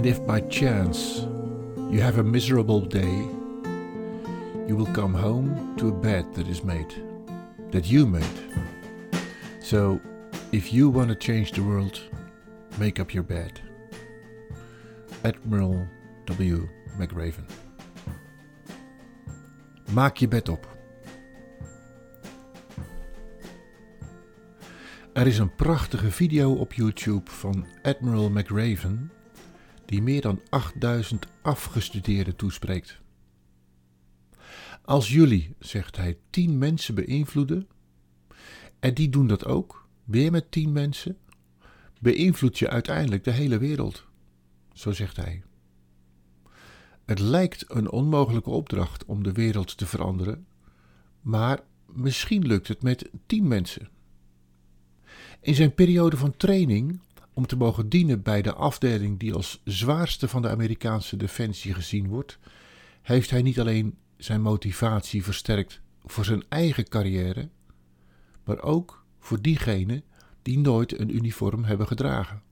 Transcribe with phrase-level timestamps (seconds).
[0.00, 1.26] And if by chance
[1.90, 3.28] you have a miserable day,
[4.66, 6.94] you will come home to a bed that is made,
[7.70, 8.38] that you made.
[9.60, 10.00] So,
[10.52, 12.00] if you want to change the world,
[12.78, 13.60] make up your bed.
[15.22, 15.86] Admiral
[16.24, 16.66] W.
[16.98, 17.44] McRaven.
[19.92, 20.78] Maak je bed op.
[25.12, 29.10] Er is een prachtige video op YouTube van Admiral McRaven
[29.90, 33.00] die meer dan 8000 afgestudeerden toespreekt.
[34.84, 37.68] Als jullie, zegt hij, 10 mensen beïnvloeden,
[38.78, 41.18] en die doen dat ook, weer met 10 mensen,
[42.00, 44.04] beïnvloed je uiteindelijk de hele wereld.
[44.72, 45.42] Zo zegt hij.
[47.04, 50.46] Het lijkt een onmogelijke opdracht om de wereld te veranderen,
[51.20, 53.88] maar misschien lukt het met 10 mensen.
[55.40, 57.00] In zijn periode van training
[57.32, 62.08] om te mogen dienen bij de afdeling die als zwaarste van de Amerikaanse defensie gezien
[62.08, 62.38] wordt,
[63.02, 67.48] heeft hij niet alleen zijn motivatie versterkt voor zijn eigen carrière,
[68.44, 70.02] maar ook voor diegenen
[70.42, 72.42] die nooit een uniform hebben gedragen.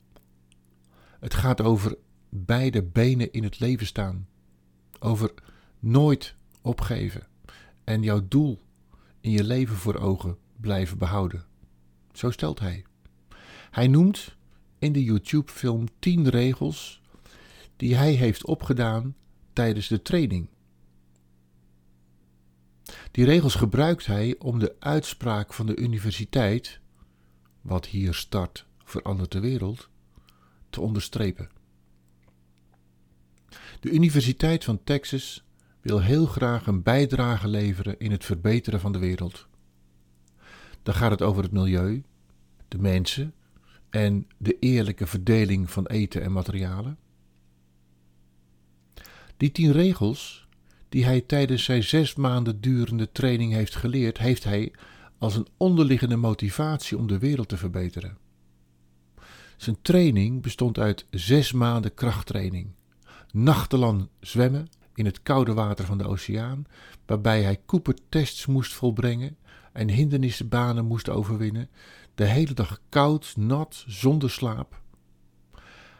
[1.19, 1.97] Het gaat over
[2.29, 4.27] beide benen in het leven staan,
[4.99, 5.33] over
[5.79, 7.27] nooit opgeven
[7.83, 8.61] en jouw doel
[9.21, 11.45] in je leven voor ogen blijven behouden.
[12.13, 12.85] Zo stelt hij.
[13.71, 14.37] Hij noemt
[14.79, 17.01] in de YouTube-film 10 regels
[17.75, 19.15] die hij heeft opgedaan
[19.53, 20.49] tijdens de training.
[23.11, 26.79] Die regels gebruikt hij om de uitspraak van de universiteit,
[27.61, 29.89] wat hier start verandert de wereld,
[30.69, 31.49] te onderstrepen.
[33.79, 35.43] De Universiteit van Texas
[35.81, 39.47] wil heel graag een bijdrage leveren in het verbeteren van de wereld.
[40.83, 42.03] Dan gaat het over het milieu,
[42.67, 43.33] de mensen
[43.89, 46.97] en de eerlijke verdeling van eten en materialen.
[49.37, 50.47] Die tien regels
[50.89, 54.71] die hij tijdens zijn zes maanden durende training heeft geleerd, heeft hij
[55.17, 58.17] als een onderliggende motivatie om de wereld te verbeteren.
[59.57, 62.67] Zijn training bestond uit zes maanden krachttraining,
[63.31, 66.65] nachtenlang zwemmen in het koude water van de oceaan,
[67.05, 69.37] waarbij hij Cooper-tests moest volbrengen
[69.73, 71.69] en hindernisbanen moest overwinnen,
[72.19, 74.81] de hele dag koud, nat, zonder slaap.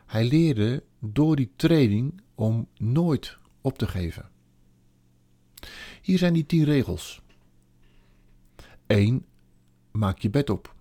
[0.05, 4.29] Hij leerde door die training om nooit op te geven.
[6.01, 7.21] Hier zijn die tien regels.
[8.87, 9.25] 1.
[9.91, 10.75] Maak je bed op.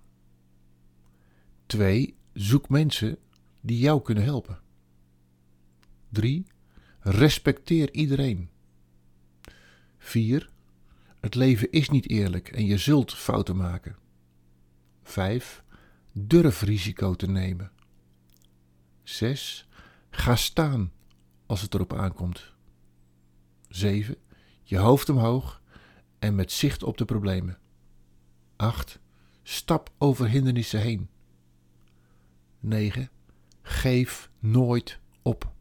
[1.66, 2.15] 2.
[2.32, 3.19] Zoek mensen
[3.60, 4.60] die jou kunnen helpen.
[6.09, 6.47] 3.
[7.00, 8.50] Respecteer iedereen.
[9.99, 10.50] 4.
[11.20, 14.06] Het leven is niet eerlijk en je zult fouten maken.
[15.09, 15.63] 5.
[16.13, 17.71] Durf risico te nemen.
[19.03, 19.69] 6.
[20.11, 20.93] Ga staan
[21.47, 22.53] als het erop aankomt.
[23.69, 24.17] 7.
[24.63, 25.63] Je hoofd omhoog
[26.19, 27.59] en met zicht op de problemen.
[28.57, 29.01] 8.
[29.43, 31.09] Stap over hindernissen heen.
[32.61, 33.11] 9.
[33.63, 35.53] Geef nooit op.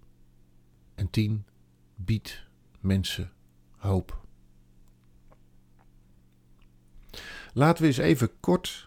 [0.95, 1.45] En 10.
[1.95, 2.45] Bied
[2.79, 3.31] mensen
[3.77, 4.25] hoop.
[7.53, 8.86] Laten we eens even kort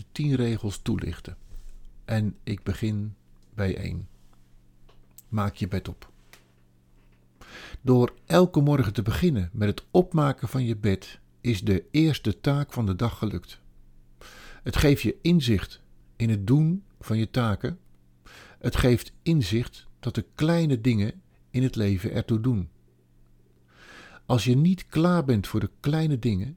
[0.00, 1.36] de 10 regels toelichten.
[2.04, 3.14] En ik begin
[3.54, 4.08] bij 1.
[5.28, 6.10] Maak je bed op.
[7.80, 12.72] Door elke morgen te beginnen met het opmaken van je bed is de eerste taak
[12.72, 13.60] van de dag gelukt.
[14.62, 15.80] Het geeft je inzicht
[16.16, 17.78] in het doen van je taken.
[18.58, 22.68] Het geeft inzicht dat de kleine dingen in het leven ertoe doen.
[24.26, 26.56] Als je niet klaar bent voor de kleine dingen,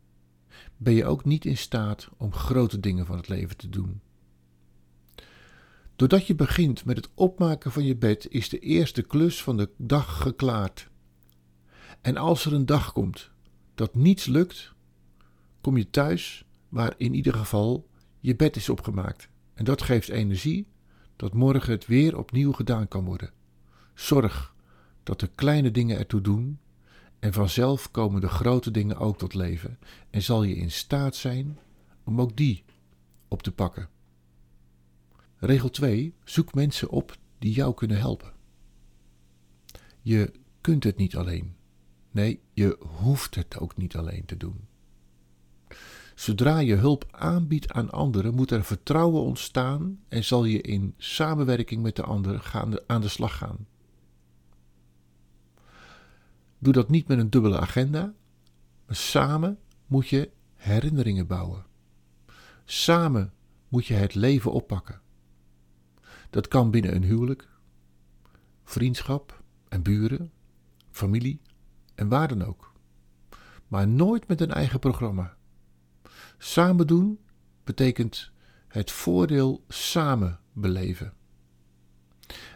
[0.77, 4.01] ben je ook niet in staat om grote dingen van het leven te doen.
[5.95, 9.69] Doordat je begint met het opmaken van je bed, is de eerste klus van de
[9.77, 10.89] dag geklaard.
[12.01, 13.31] En als er een dag komt
[13.75, 14.73] dat niets lukt,
[15.61, 17.89] kom je thuis waar in ieder geval
[18.19, 19.29] je bed is opgemaakt.
[19.53, 20.67] En dat geeft energie
[21.15, 23.31] dat morgen het weer opnieuw gedaan kan worden.
[23.93, 24.53] Zorg
[25.03, 26.59] dat de kleine dingen ertoe doen
[27.23, 29.79] en vanzelf komen de grote dingen ook tot leven
[30.09, 31.59] en zal je in staat zijn
[32.03, 32.63] om ook die
[33.27, 33.89] op te pakken.
[35.37, 36.13] Regel 2.
[36.23, 38.33] Zoek mensen op die jou kunnen helpen.
[40.01, 40.31] Je
[40.61, 41.55] kunt het niet alleen.
[42.11, 44.67] Nee, je hoeft het ook niet alleen te doen.
[46.15, 51.81] Zodra je hulp aanbiedt aan anderen, moet er vertrouwen ontstaan en zal je in samenwerking
[51.81, 52.51] met de ander
[52.87, 53.67] aan de slag gaan.
[56.63, 58.13] Doe dat niet met een dubbele agenda,
[58.85, 61.65] maar samen moet je herinneringen bouwen.
[62.65, 63.33] Samen
[63.67, 65.01] moet je het leven oppakken.
[66.29, 67.49] Dat kan binnen een huwelijk,
[68.63, 70.31] vriendschap en buren,
[70.91, 71.41] familie
[71.95, 72.73] en waar dan ook.
[73.67, 75.35] Maar nooit met een eigen programma.
[76.37, 77.19] Samen doen
[77.63, 78.31] betekent
[78.67, 81.13] het voordeel samen beleven.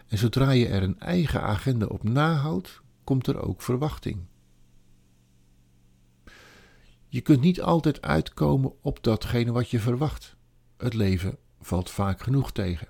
[0.08, 4.26] En zodra je er een eigen agenda op nahoudt, komt er ook verwachting.
[7.08, 10.36] Je kunt niet altijd uitkomen op datgene wat je verwacht.
[10.78, 12.88] Het leven valt vaak genoeg tegen.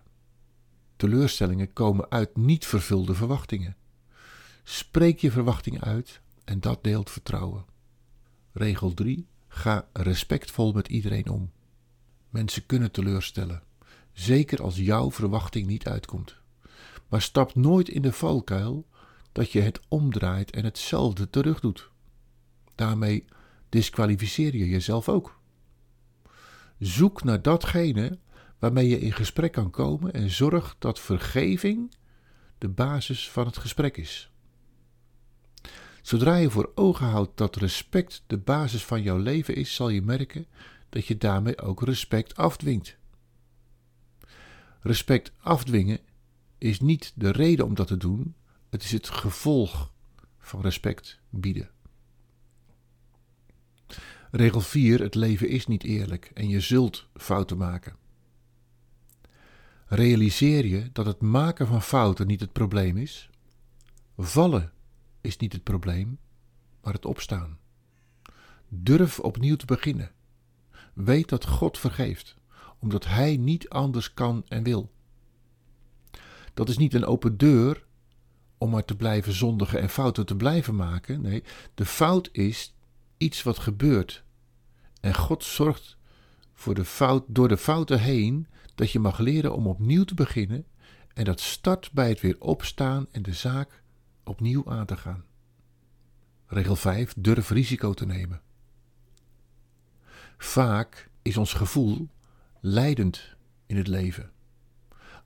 [0.95, 3.75] Teleurstellingen komen uit niet vervulde verwachtingen.
[4.63, 7.65] Spreek je verwachtingen uit en dat deelt vertrouwen.
[8.51, 9.27] Regel 3.
[9.47, 11.51] Ga respectvol met iedereen om.
[12.29, 13.63] Mensen kunnen teleurstellen,
[14.13, 16.37] zeker als jouw verwachting niet uitkomt.
[17.07, 18.87] Maar stap nooit in de valkuil
[19.37, 21.89] dat je het omdraait en hetzelfde terug doet.
[22.75, 23.25] Daarmee
[23.69, 25.39] disqualificeer je jezelf ook.
[26.79, 28.17] Zoek naar datgene
[28.59, 31.95] waarmee je in gesprek kan komen en zorg dat vergeving
[32.57, 34.31] de basis van het gesprek is.
[36.01, 40.01] Zodra je voor ogen houdt dat respect de basis van jouw leven is, zal je
[40.01, 40.45] merken
[40.89, 42.97] dat je daarmee ook respect afdwingt.
[44.81, 45.99] Respect afdwingen
[46.57, 48.35] is niet de reden om dat te doen,
[48.69, 49.91] het is het gevolg
[50.39, 51.69] van respect bieden.
[54.31, 57.95] Regel 4: Het leven is niet eerlijk en je zult fouten maken.
[59.85, 63.29] Realiseer je dat het maken van fouten niet het probleem is.
[64.17, 64.71] Vallen
[65.21, 66.19] is niet het probleem,
[66.81, 67.57] maar het opstaan.
[68.67, 70.11] Durf opnieuw te beginnen.
[70.93, 72.37] Weet dat God vergeeft,
[72.79, 74.91] omdat Hij niet anders kan en wil.
[76.53, 77.86] Dat is niet een open deur
[78.57, 81.21] om maar te blijven zondigen en fouten te blijven maken.
[81.21, 81.43] Nee,
[81.73, 82.75] de fout is
[83.17, 84.23] iets wat gebeurt.
[85.01, 85.97] En God zorgt
[86.53, 90.65] voor de fout, door de fouten heen dat je mag leren om opnieuw te beginnen.
[91.13, 93.83] En dat start bij het weer opstaan en de zaak
[94.23, 95.23] opnieuw aan te gaan.
[96.47, 97.13] Regel 5.
[97.17, 98.41] Durf risico te nemen.
[100.37, 102.09] Vaak is ons gevoel
[102.59, 104.31] leidend in het leven.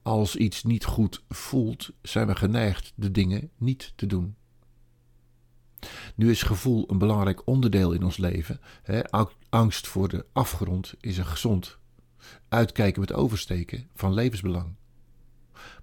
[0.02, 4.36] Als iets niet goed voelt, zijn we geneigd de dingen niet te doen.
[6.16, 8.60] Nu is gevoel een belangrijk onderdeel in ons leven.
[9.50, 11.78] Angst voor de afgrond is een gezond.
[12.48, 14.76] Uitkijken met oversteken van levensbelang.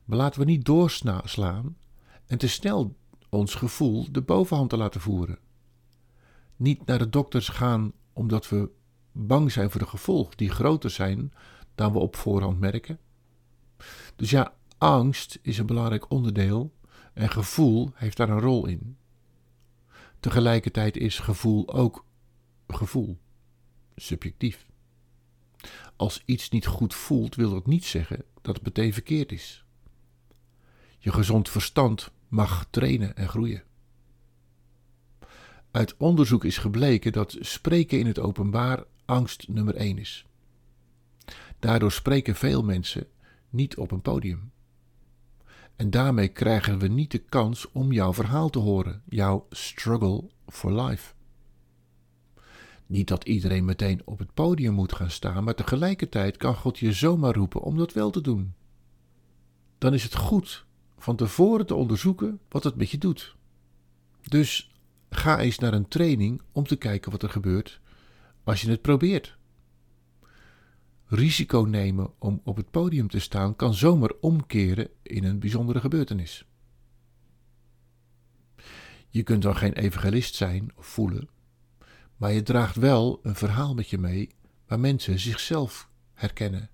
[0.04, 1.76] Maar laten we niet doorslaan
[2.26, 2.96] en te snel
[3.28, 5.38] ons gevoel de bovenhand te laten voeren.
[6.56, 8.70] Niet naar de dokters gaan omdat we
[9.12, 11.32] bang zijn voor de gevolgen die groter zijn
[11.74, 12.98] dan we op voorhand merken.
[14.16, 16.72] Dus ja, angst is een belangrijk onderdeel
[17.12, 18.96] en gevoel heeft daar een rol in.
[20.20, 22.04] Tegelijkertijd is gevoel ook
[22.66, 23.18] gevoel,
[23.96, 24.66] subjectief.
[25.96, 29.64] Als iets niet goed voelt, wil dat niet zeggen dat het meteen verkeerd is.
[30.98, 33.62] Je gezond verstand mag trainen en groeien.
[35.70, 40.26] Uit onderzoek is gebleken dat spreken in het openbaar angst nummer 1 is.
[41.58, 43.06] Daardoor spreken veel mensen
[43.50, 44.50] niet op een podium.
[45.76, 50.82] En daarmee krijgen we niet de kans om jouw verhaal te horen, jouw struggle for
[50.82, 51.12] life.
[52.86, 56.92] Niet dat iedereen meteen op het podium moet gaan staan, maar tegelijkertijd kan God je
[56.92, 58.54] zomaar roepen om dat wel te doen.
[59.78, 60.66] Dan is het goed
[60.98, 63.36] van tevoren te onderzoeken wat het met je doet.
[64.22, 64.70] Dus
[65.10, 67.80] ga eens naar een training om te kijken wat er gebeurt
[68.44, 69.37] als je het probeert.
[71.10, 76.44] Risico nemen om op het podium te staan kan zomaar omkeren in een bijzondere gebeurtenis.
[79.08, 81.28] Je kunt dan geen evangelist zijn of voelen,
[82.16, 84.28] maar je draagt wel een verhaal met je mee
[84.66, 86.70] waar mensen zichzelf herkennen.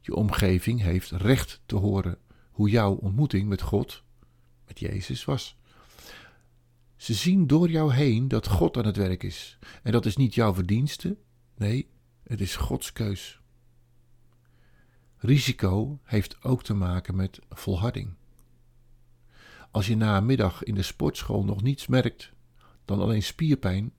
[0.00, 2.18] Je omgeving heeft recht te horen
[2.50, 4.02] hoe jouw ontmoeting met God,
[4.66, 5.56] met Jezus, was.
[6.96, 9.58] Ze zien door jou heen dat God aan het werk is.
[9.82, 11.16] En dat is niet jouw verdienste,
[11.56, 11.88] nee,
[12.28, 13.40] het is Gods keus.
[15.16, 18.14] Risico heeft ook te maken met volharding.
[19.70, 22.32] Als je na een middag in de sportschool nog niets merkt
[22.84, 23.92] dan alleen spierpijn,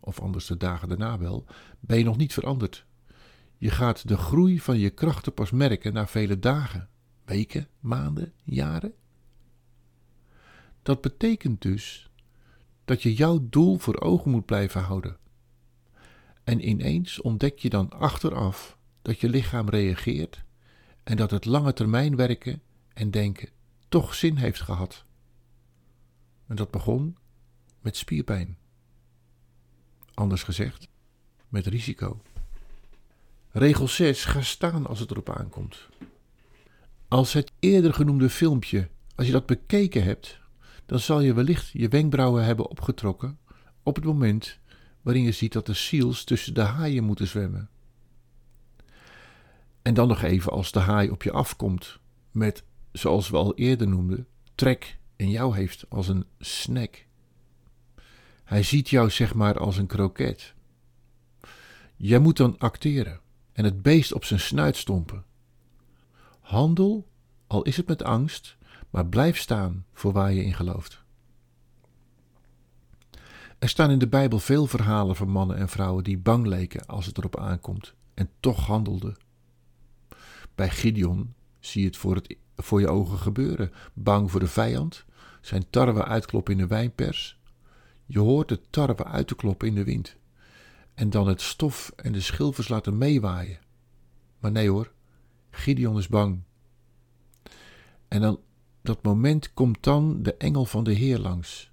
[0.00, 1.44] of anders de dagen daarna wel,
[1.80, 2.86] ben je nog niet veranderd.
[3.58, 6.88] Je gaat de groei van je krachten pas merken na vele dagen,
[7.24, 8.94] weken, maanden, jaren.
[10.82, 12.10] Dat betekent dus
[12.84, 15.20] dat je jouw doel voor ogen moet blijven houden.
[16.44, 20.42] En ineens ontdek je dan achteraf dat je lichaam reageert
[21.02, 22.62] en dat het lange termijn werken
[22.94, 23.48] en denken
[23.88, 25.04] toch zin heeft gehad.
[26.46, 27.16] En dat begon
[27.80, 28.56] met spierpijn.
[30.14, 30.88] Anders gezegd,
[31.48, 32.22] met risico.
[33.50, 34.24] Regel 6.
[34.24, 35.88] Ga staan als het erop aankomt.
[37.08, 40.40] Als het eerder genoemde filmpje Als je dat bekeken hebt,
[40.86, 43.38] dan zal je wellicht je wenkbrauwen hebben opgetrokken
[43.82, 44.58] op het moment
[45.02, 47.68] waarin je ziet dat de seals tussen de haaien moeten zwemmen.
[49.82, 51.98] En dan nog even als de haai op je afkomt
[52.30, 57.06] met, zoals we al eerder noemden, trek en jou heeft als een snack.
[58.44, 60.54] Hij ziet jou zeg maar als een kroket.
[61.96, 63.20] Jij moet dan acteren
[63.52, 65.24] en het beest op zijn snuit stompen.
[66.40, 67.08] Handel,
[67.46, 68.56] al is het met angst,
[68.90, 71.01] maar blijf staan voor waar je in gelooft.
[73.62, 77.06] Er staan in de Bijbel veel verhalen van mannen en vrouwen die bang leken als
[77.06, 79.16] het erop aankomt en toch handelden.
[80.54, 83.72] Bij Gideon zie je het voor, het voor je ogen gebeuren.
[83.94, 85.04] Bang voor de vijand,
[85.40, 87.40] zijn tarwe uitkloppen in de wijnpers.
[88.06, 90.16] Je hoort de tarwe uit te kloppen in de wind.
[90.94, 93.58] En dan het stof en de schilfers laten meewaaien.
[94.38, 94.92] Maar nee hoor,
[95.50, 96.42] Gideon is bang.
[98.08, 98.40] En dan
[98.80, 101.71] dat moment komt dan de engel van de Heer langs.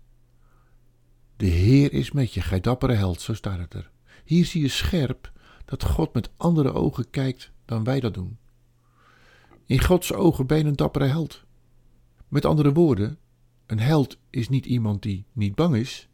[1.39, 3.89] De Heer is met je, gij dappere held, zo staat het er.
[4.23, 5.31] Hier zie je scherp
[5.65, 8.37] dat God met andere ogen kijkt dan wij dat doen.
[9.65, 11.43] In Gods ogen ben je een dappere held.
[12.27, 13.17] Met andere woorden,
[13.65, 16.07] een held is niet iemand die niet bang is.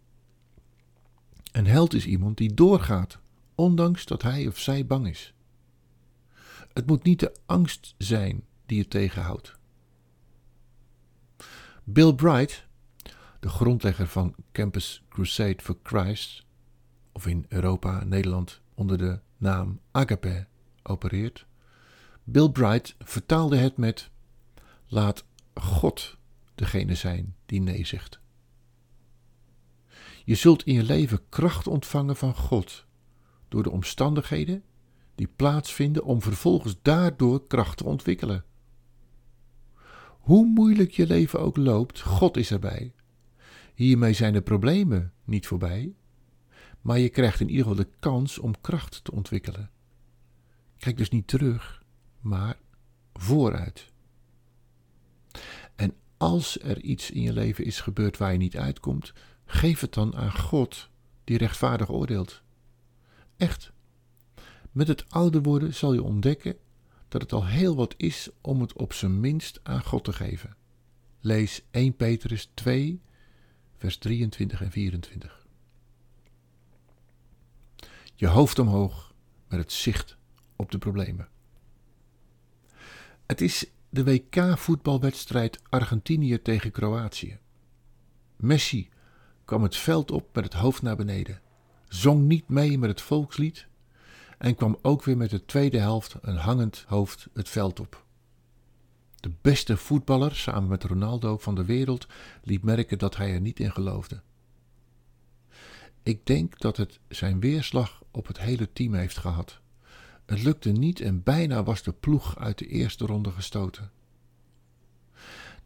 [1.52, 3.20] Een held is iemand die doorgaat,
[3.56, 5.34] ondanks dat hij of zij bang is.
[6.74, 9.58] Het moet niet de angst zijn die je tegenhoudt.
[11.84, 12.66] Bill Bright,
[13.46, 16.46] de grondlegger van Campus Crusade for Christ,
[17.12, 20.48] of in Europa, Nederland onder de naam Agape
[20.84, 21.46] opereert.
[22.24, 24.10] Bill Bright vertaalde het met:
[24.88, 26.18] Laat God
[26.56, 28.20] degene zijn die nee zegt.
[30.24, 32.86] Je zult in je leven kracht ontvangen van God
[33.48, 34.64] door de omstandigheden
[35.16, 38.44] die plaatsvinden om vervolgens daardoor kracht te ontwikkelen.
[40.20, 42.94] Hoe moeilijk je leven ook loopt, God is erbij.
[43.76, 45.96] Hiermee zijn de problemen niet voorbij,
[46.82, 49.70] maar je krijgt in ieder geval de kans om kracht te ontwikkelen.
[50.78, 51.84] Kijk dus niet terug,
[52.20, 52.58] maar
[53.14, 53.92] vooruit.
[55.76, 59.14] En als er iets in je leven is gebeurd waar je niet uitkomt,
[59.46, 60.90] geef het dan aan God,
[61.24, 62.42] die rechtvaardig oordeelt.
[63.38, 63.74] Echt.
[64.72, 66.58] Met het ouder worden zal je ontdekken
[67.08, 70.56] dat het al heel wat is om het op zijn minst aan God te geven.
[71.20, 73.02] Lees 1 Petrus 2,
[73.78, 75.46] vers 23 en 24.
[78.16, 79.14] Je hoofd omhoog
[79.48, 80.18] met het zicht
[80.56, 81.28] op de problemen.
[83.26, 87.40] Het is de WK-voetbalwedstrijd Argentinië tegen Kroatië.
[88.36, 88.90] Messi
[89.46, 91.42] kwam het veld op met het hoofd naar beneden,
[91.88, 93.68] zong niet mee met het volkslied
[94.38, 98.05] en kwam ook weer met de tweede helft een hangend hoofd het veld op.
[99.26, 102.08] De beste voetballer, samen met Ronaldo van de wereld,
[102.44, 104.22] liet merken dat hij er niet in geloofde.
[106.04, 109.60] Ik denk dat het zijn weerslag op het hele team heeft gehad.
[110.26, 113.92] Het lukte niet en bijna was de ploeg uit de eerste ronde gestoten.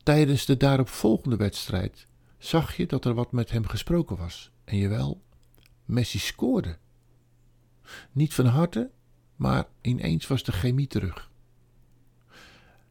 [0.04, 4.52] Tijdens de daaropvolgende wedstrijd zag je dat er wat met hem gesproken was.
[4.64, 5.22] En jawel,
[5.86, 6.78] Messi scoorde.
[8.12, 8.90] Niet van harte,
[9.36, 11.29] maar ineens was de chemie terug.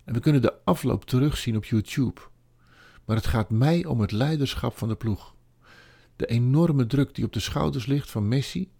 [0.08, 2.20] En we kunnen de afloop terugzien op YouTube.
[3.04, 5.34] Maar het gaat mij om het leiderschap van de ploeg.
[6.16, 8.70] De enorme druk die op de schouders ligt van Messi.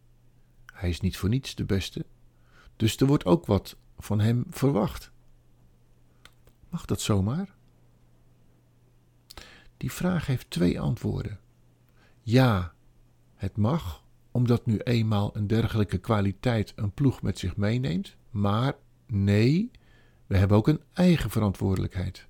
[0.67, 2.07] Hij is niet voor niets de beste.
[2.77, 5.11] Dus er wordt ook wat van hem verwacht.
[6.69, 7.55] Mag dat zomaar?
[9.77, 11.41] Die vraag heeft twee antwoorden.
[12.23, 12.75] Ja,
[13.35, 19.71] het mag, omdat nu eenmaal een dergelijke kwaliteit een ploeg met zich meeneemt, maar nee,
[20.29, 22.27] we hebben ook een eigen verantwoordelijkheid.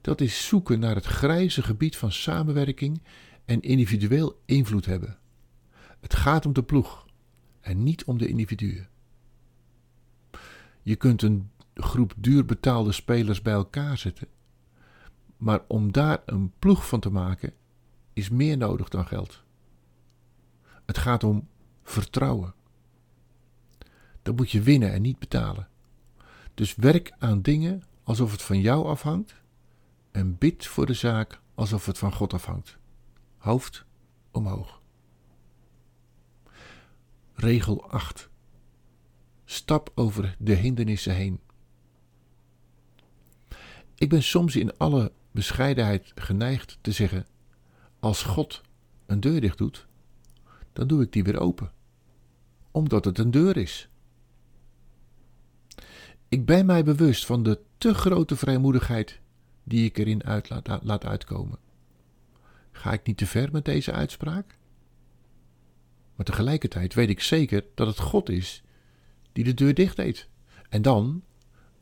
[0.00, 3.02] Dat is zoeken naar het grijze gebied van samenwerking
[3.44, 5.18] en individueel invloed hebben.
[6.00, 7.06] Het gaat om de ploeg
[7.60, 8.88] en niet om de individuen.
[10.82, 14.28] Je kunt een groep duur betaalde spelers bij elkaar zetten,
[15.36, 17.52] maar om daar een ploeg van te maken
[18.12, 19.42] is meer nodig dan geld.
[20.86, 21.48] Het gaat om
[21.82, 22.54] vertrouwen.
[24.22, 25.69] Dat moet je winnen en niet betalen.
[26.54, 29.34] Dus werk aan dingen alsof het van jou afhangt
[30.10, 32.78] en bid voor de zaak alsof het van God afhangt.
[33.36, 33.84] Hoofd
[34.30, 34.80] omhoog.
[37.34, 38.28] Regel 8.
[39.44, 41.40] Stap over de hindernissen heen.
[43.94, 47.26] Ik ben soms in alle bescheidenheid geneigd te zeggen:
[48.00, 48.62] Als God
[49.06, 49.86] een deur dicht doet,
[50.72, 51.72] dan doe ik die weer open,
[52.70, 53.89] omdat het een deur is.
[56.30, 59.20] Ik ben mij bewust van de te grote vrijmoedigheid
[59.64, 61.58] die ik erin uit laat, laat uitkomen.
[62.72, 64.58] Ga ik niet te ver met deze uitspraak?
[66.14, 68.62] Maar tegelijkertijd weet ik zeker dat het God is
[69.32, 70.28] die de deur dicht deed.
[70.68, 71.22] En dan,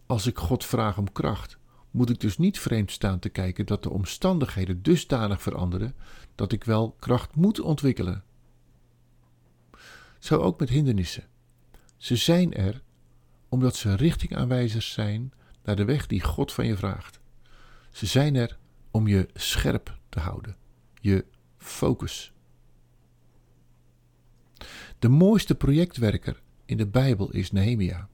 [0.07, 1.59] als ik God vraag om kracht,
[1.91, 5.95] moet ik dus niet vreemd staan te kijken dat de omstandigheden dusdanig veranderen
[6.35, 8.25] dat ik wel kracht moet ontwikkelen.
[10.19, 11.25] Zo ook met hindernissen.
[11.97, 12.83] Ze zijn er
[13.49, 17.21] omdat ze richtingaanwijzers zijn naar de weg die God van je vraagt.
[17.91, 18.59] Ze zijn er
[18.91, 20.57] om je scherp te houden,
[21.01, 21.25] je
[21.57, 22.33] focus.
[24.99, 28.09] De mooiste projectwerker in de Bijbel is Nehemia.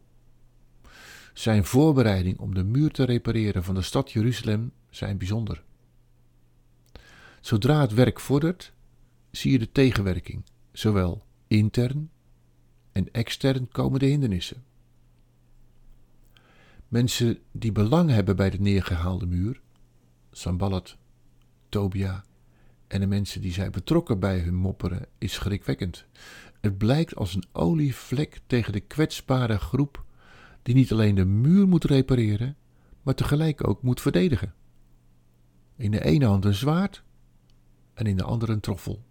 [1.33, 5.63] Zijn voorbereiding om de muur te repareren van de stad Jeruzalem zijn bijzonder.
[7.41, 8.73] Zodra het werk vordert,
[9.31, 12.11] zie je de tegenwerking, zowel intern
[12.93, 14.65] en extern komen de hindernissen.
[16.89, 19.61] Mensen die belang hebben bij de neergehaalde muur,
[20.31, 20.97] Sambalat,
[21.69, 22.25] Tobia
[22.87, 26.05] en de mensen die zij betrokken bij hun mopperen, is schrikwekkend.
[26.61, 30.05] Het blijkt als een olievlek tegen de kwetsbare groep
[30.63, 32.57] die niet alleen de muur moet repareren,
[33.03, 34.55] maar tegelijk ook moet verdedigen.
[35.77, 37.03] In de ene hand een zwaard
[37.95, 39.03] en in de andere een troffel.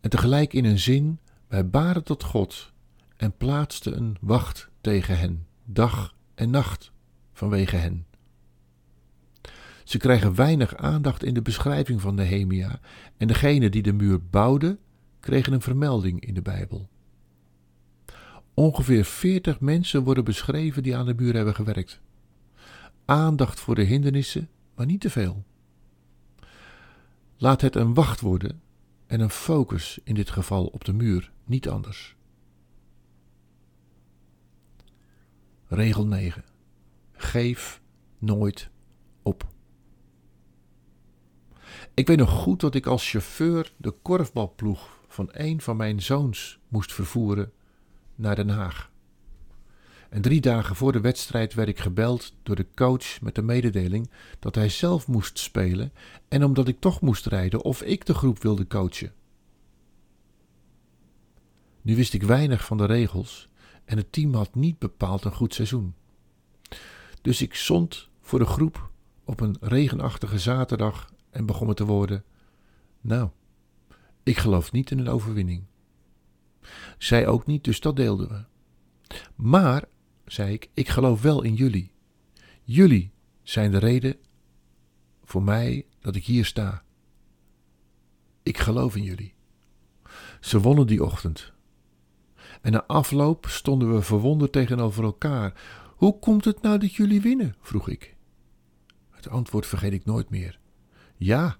[0.00, 2.72] En tegelijk in een zin, wij baren tot God
[3.16, 6.92] en plaatsten een wacht tegen hen, dag en nacht
[7.32, 8.06] vanwege hen.
[9.84, 12.80] Ze krijgen weinig aandacht in de beschrijving van Nehemia
[13.16, 14.78] en degene die de muur bouwden,
[15.20, 16.88] kregen een vermelding in de Bijbel.
[18.54, 22.00] Ongeveer veertig mensen worden beschreven die aan de muur hebben gewerkt.
[23.04, 25.44] Aandacht voor de hindernissen, maar niet te veel.
[27.36, 28.60] Laat het een wacht worden
[29.06, 32.16] en een focus in dit geval op de muur, niet anders.
[35.74, 36.44] Regel 9.
[37.12, 37.80] Geef
[38.18, 38.70] nooit
[39.22, 39.46] op.
[41.94, 46.58] Ik weet nog goed dat ik als chauffeur de korfbalploeg van een van mijn zoons
[46.68, 47.52] moest vervoeren
[48.14, 48.90] naar Den Haag.
[50.10, 54.10] En drie dagen voor de wedstrijd werd ik gebeld door de coach met de mededeling
[54.38, 55.92] dat hij zelf moest spelen
[56.28, 59.12] en omdat ik toch moest rijden of ik de groep wilde coachen.
[61.82, 63.50] Nu wist ik weinig van de regels
[63.84, 65.94] en het team had niet bepaald een goed seizoen.
[67.22, 68.90] Dus ik zond voor de groep
[69.24, 72.24] op een regenachtige zaterdag en begon te worden:
[73.00, 73.30] Nou,
[74.22, 75.64] ik geloof niet in een overwinning.
[76.98, 78.44] Zij ook niet, dus dat deelden we.
[79.34, 79.84] Maar,
[80.24, 81.92] zei ik, ik geloof wel in jullie.
[82.62, 84.16] Jullie zijn de reden
[85.24, 86.84] voor mij dat ik hier sta.
[88.42, 89.34] Ik geloof in jullie.
[90.40, 91.52] Ze wonnen die ochtend.
[92.62, 95.52] En na afloop stonden we verwonderd tegenover elkaar.
[95.96, 97.54] Hoe komt het nou dat jullie winnen?
[97.60, 98.16] vroeg ik.
[99.10, 100.58] Het antwoord vergeet ik nooit meer.
[101.16, 101.56] Ja,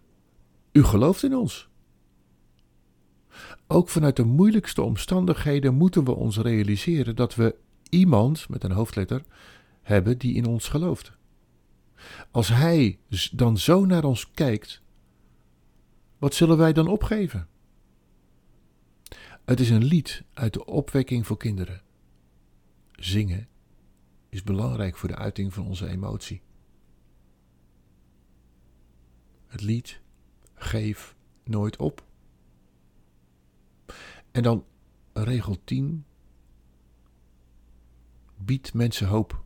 [0.72, 1.68] u gelooft in ons.
[3.66, 7.56] Ook vanuit de moeilijkste omstandigheden moeten we ons realiseren dat we
[7.88, 9.22] iemand met een hoofdletter
[9.82, 11.12] hebben die in ons gelooft.
[12.30, 12.98] Als Hij
[13.32, 14.82] dan zo naar ons kijkt,
[16.18, 17.48] wat zullen wij dan opgeven?
[19.44, 21.82] Het is een lied uit de opwekking voor kinderen.
[22.92, 23.48] Zingen
[24.28, 26.42] is belangrijk voor de uiting van onze emotie.
[29.46, 30.00] Het lied
[30.62, 32.04] Geef nooit op.
[34.30, 34.64] En dan
[35.12, 36.04] regel 10.
[38.36, 39.44] Bied mensen hoop.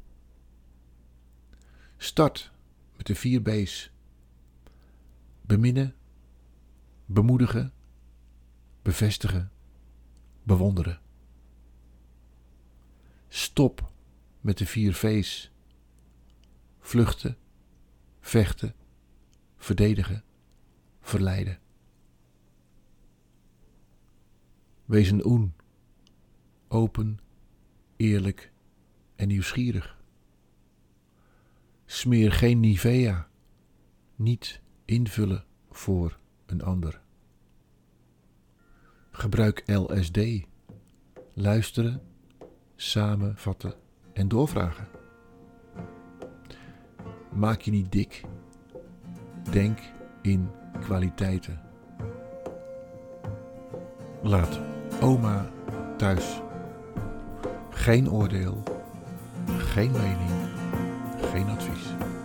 [1.97, 2.53] Start
[2.97, 3.91] met de vier B's.
[5.41, 5.95] Beminnen,
[7.07, 7.73] bemoedigen,
[8.83, 9.51] bevestigen,
[10.47, 11.01] bewonderen.
[13.29, 13.91] Stop
[14.41, 15.51] met de vier V's.
[16.79, 17.37] Vluchten,
[18.21, 18.75] vechten,
[19.57, 20.25] verdedigen,
[21.01, 21.59] verleiden.
[24.85, 25.55] Wees een oen,
[26.69, 27.19] open,
[27.97, 28.53] eerlijk
[29.17, 30.03] en nieuwsgierig.
[31.85, 33.29] Smeer geen Nivea,
[34.17, 37.05] niet invullen voor een ander.
[39.19, 40.19] Gebruik LSD,
[41.35, 42.01] luisteren,
[42.75, 43.75] samenvatten
[44.13, 44.89] en doorvragen.
[47.33, 48.25] Maak je niet dik,
[49.51, 49.79] denk
[50.23, 50.49] in
[50.81, 51.61] kwaliteiten.
[54.23, 54.61] Laat
[55.01, 55.51] Oma
[55.97, 56.41] thuis.
[57.71, 58.63] Geen oordeel,
[59.47, 60.31] geen mening,
[61.33, 62.16] geen advies.